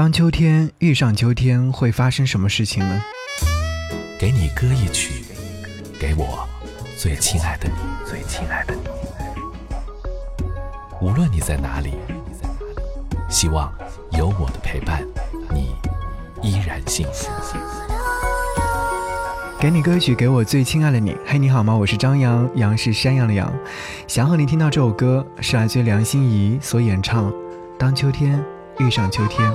[0.00, 3.02] 当秋天遇上秋天，会发生什么事情呢？
[4.18, 5.22] 给你歌一曲，
[6.00, 6.48] 给我
[6.96, 7.74] 最亲爱的你，
[8.08, 8.80] 最亲爱的你。
[11.02, 11.92] 无论你在哪里，
[13.28, 13.70] 希望
[14.12, 15.06] 有我的陪伴，
[15.50, 15.74] 你
[16.40, 17.28] 依然幸福。
[19.60, 21.14] 给你歌曲，给我最亲爱的你。
[21.26, 21.76] 嘿，你好吗？
[21.76, 23.52] 我是张扬，杨是山羊的羊。
[24.08, 27.30] 想和你听到这首歌，是来自梁心颐所演唱
[27.78, 28.42] 《当秋天
[28.78, 29.46] 遇上秋天》。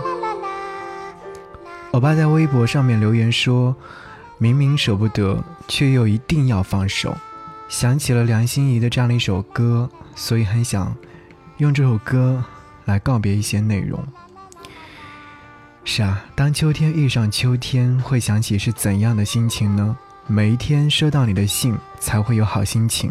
[1.95, 3.73] 我爸在微博上面留言说
[4.37, 7.15] ：“明明舍不得，却又一定要放手。”
[7.69, 10.93] 想起了梁心颐的这样的一首歌，所以很想
[11.55, 12.43] 用这首歌
[12.83, 14.05] 来告别一些内容。
[15.85, 19.97] 是啊，当秋天遇上秋天，会想起是怎样的心情呢？
[20.27, 23.09] 每一天收到你的信，才会有好心情。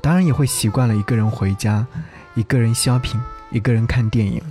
[0.00, 1.86] 当然也会习惯了一个人回家，
[2.34, 3.20] 一个人 shopping，
[3.52, 4.42] 一个人看电影。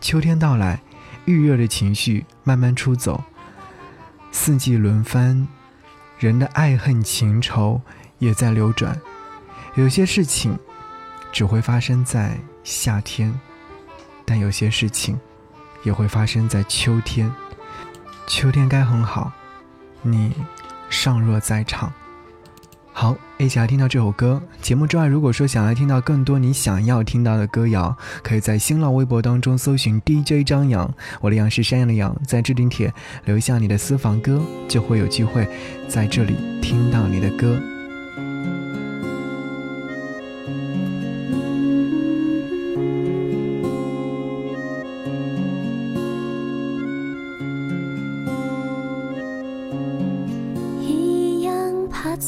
[0.00, 0.80] 秋天到来。
[1.28, 3.22] 预热的情绪慢慢出走，
[4.32, 5.46] 四季轮番，
[6.18, 7.78] 人的爱恨情仇
[8.18, 8.98] 也在流转。
[9.74, 10.58] 有些事情
[11.30, 13.38] 只会发生在夏天，
[14.24, 15.20] 但有些事情
[15.82, 17.30] 也会发生在秋天。
[18.26, 19.30] 秋天该很好，
[20.00, 20.32] 你
[20.88, 21.92] 尚若在场。
[22.90, 24.42] 好，一起来听到这首歌。
[24.60, 32.92] 节目之外，如果说想要听到更多你想要听到的歌谣，可以在新浪微博当中搜寻 DJ 张扬，我的杨是山羊的羊，在置顶帖
[33.26, 35.46] 留下你的私房歌，就会有机会
[35.86, 37.56] 在这里听到你的歌。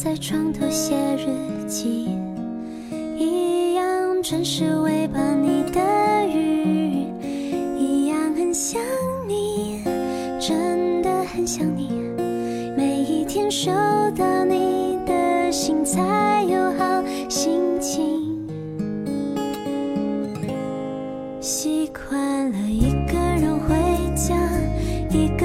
[0.02, 1.26] 在床头写日
[1.68, 2.08] 记，
[3.18, 5.78] 一样准时喂饱你的
[6.26, 7.04] 鱼，
[7.78, 8.80] 一样很想
[9.28, 9.82] 你，
[10.40, 11.90] 真的很想你。
[12.78, 13.70] 每一天收
[14.16, 16.00] 到你的信才
[16.44, 18.48] 有好心情，
[21.42, 23.77] 习惯了一个人回
[24.16, 24.34] 家，
[25.10, 25.44] 一个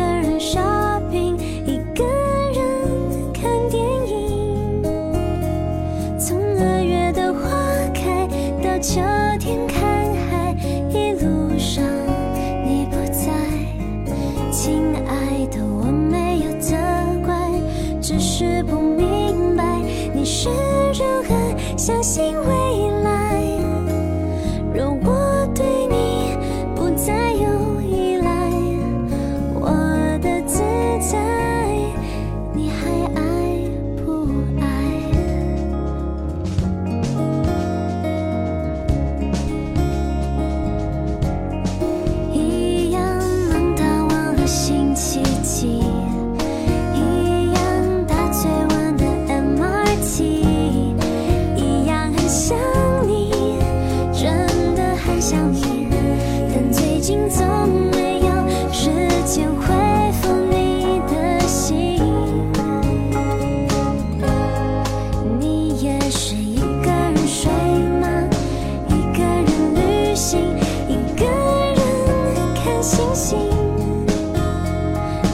[20.97, 22.33] 如何相信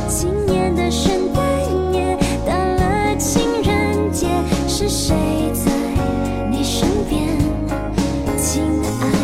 [0.07, 4.27] 今年的圣诞夜到了情人节
[4.67, 5.15] 是谁
[5.53, 5.71] 在
[6.49, 7.27] 你身边？
[8.37, 8.63] 亲
[9.01, 9.20] 爱。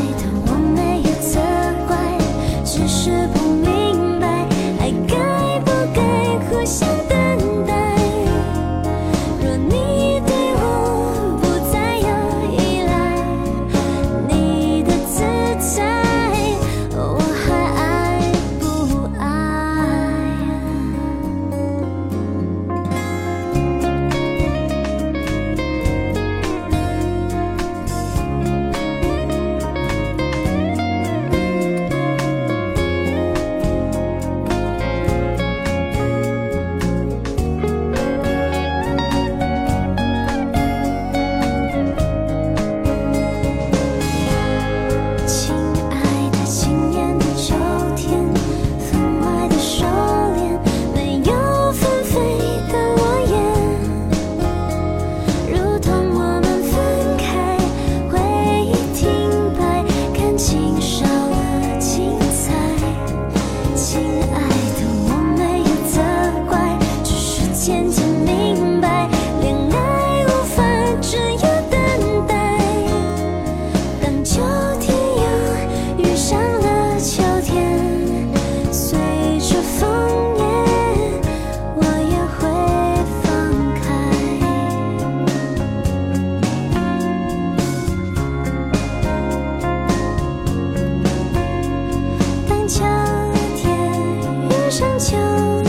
[94.77, 95.66] 深秋